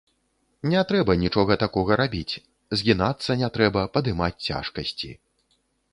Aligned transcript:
Не 0.71 0.79
трэба 0.91 1.15
нічога 1.23 1.57
такога 1.65 1.91
рабіць, 2.01 2.33
згінацца 2.81 3.31
не 3.43 3.53
трэба, 3.59 3.81
падымаць 3.99 4.35
цяжкасці. 4.51 5.11